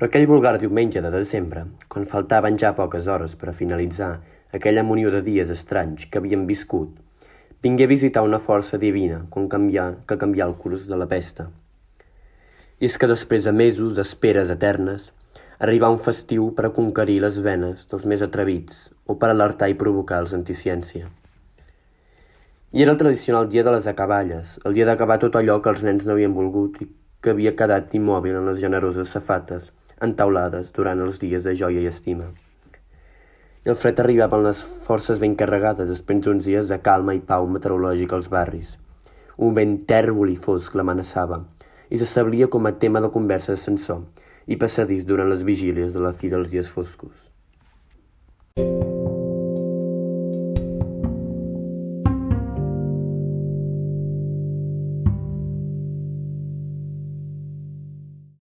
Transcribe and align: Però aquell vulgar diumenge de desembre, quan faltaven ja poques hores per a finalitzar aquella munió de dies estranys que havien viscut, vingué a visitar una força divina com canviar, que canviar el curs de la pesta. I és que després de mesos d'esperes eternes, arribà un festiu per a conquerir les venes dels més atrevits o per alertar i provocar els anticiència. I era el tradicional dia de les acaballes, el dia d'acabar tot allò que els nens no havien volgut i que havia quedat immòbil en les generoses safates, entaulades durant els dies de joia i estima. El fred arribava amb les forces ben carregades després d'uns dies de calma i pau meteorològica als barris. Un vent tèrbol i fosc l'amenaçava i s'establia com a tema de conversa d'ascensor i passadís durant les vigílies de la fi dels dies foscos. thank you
Però 0.00 0.08
aquell 0.08 0.22
vulgar 0.24 0.54
diumenge 0.56 1.02
de 1.04 1.08
desembre, 1.12 1.66
quan 1.92 2.06
faltaven 2.08 2.54
ja 2.56 2.70
poques 2.72 3.04
hores 3.04 3.34
per 3.36 3.50
a 3.50 3.52
finalitzar 3.52 4.14
aquella 4.56 4.80
munió 4.80 5.10
de 5.12 5.18
dies 5.26 5.50
estranys 5.52 6.06
que 6.08 6.16
havien 6.16 6.46
viscut, 6.48 6.94
vingué 7.60 7.84
a 7.84 7.90
visitar 7.90 8.22
una 8.24 8.38
força 8.40 8.78
divina 8.80 9.18
com 9.34 9.50
canviar, 9.52 9.98
que 10.08 10.16
canviar 10.22 10.46
el 10.48 10.54
curs 10.62 10.86
de 10.88 10.96
la 10.96 11.04
pesta. 11.10 11.50
I 12.80 12.88
és 12.88 12.96
que 12.96 13.10
després 13.10 13.44
de 13.44 13.52
mesos 13.52 13.98
d'esperes 13.98 14.48
eternes, 14.54 15.10
arribà 15.68 15.90
un 15.92 16.00
festiu 16.00 16.46
per 16.56 16.64
a 16.70 16.70
conquerir 16.78 17.18
les 17.20 17.36
venes 17.44 17.82
dels 17.90 18.06
més 18.08 18.24
atrevits 18.24 18.78
o 19.04 19.18
per 19.20 19.28
alertar 19.34 19.68
i 19.68 19.76
provocar 19.82 20.22
els 20.24 20.32
anticiència. 20.32 21.10
I 22.72 22.86
era 22.86 22.96
el 22.96 23.02
tradicional 23.04 23.52
dia 23.52 23.66
de 23.68 23.76
les 23.76 23.90
acaballes, 23.92 24.56
el 24.64 24.80
dia 24.80 24.88
d'acabar 24.88 25.20
tot 25.20 25.36
allò 25.36 25.58
que 25.60 25.68
els 25.76 25.84
nens 25.84 26.08
no 26.08 26.16
havien 26.16 26.32
volgut 26.32 26.80
i 26.80 26.88
que 27.20 27.36
havia 27.36 27.52
quedat 27.52 27.92
immòbil 28.00 28.40
en 28.40 28.48
les 28.48 28.64
generoses 28.64 29.12
safates, 29.12 29.68
entaulades 30.04 30.72
durant 30.76 31.00
els 31.04 31.18
dies 31.22 31.46
de 31.46 31.54
joia 31.56 31.82
i 31.82 31.88
estima. 31.90 32.30
El 33.64 33.76
fred 33.76 34.00
arribava 34.00 34.38
amb 34.38 34.46
les 34.48 34.60
forces 34.86 35.18
ben 35.20 35.34
carregades 35.36 35.90
després 35.92 36.22
d'uns 36.24 36.46
dies 36.48 36.70
de 36.72 36.78
calma 36.80 37.14
i 37.16 37.20
pau 37.32 37.46
meteorològica 37.46 38.16
als 38.16 38.30
barris. 38.32 38.76
Un 39.36 39.52
vent 39.56 39.76
tèrbol 39.88 40.32
i 40.32 40.38
fosc 40.46 40.74
l'amenaçava 40.74 41.42
i 41.90 41.98
s'establia 42.00 42.48
com 42.48 42.66
a 42.66 42.76
tema 42.84 43.02
de 43.04 43.10
conversa 43.12 43.52
d'ascensor 43.52 44.06
i 44.46 44.56
passadís 44.56 45.04
durant 45.04 45.28
les 45.28 45.44
vigílies 45.44 45.92
de 45.92 46.06
la 46.06 46.14
fi 46.16 46.32
dels 46.32 46.54
dies 46.54 46.72
foscos. 46.72 47.28
thank 48.56 48.84
you 48.84 48.99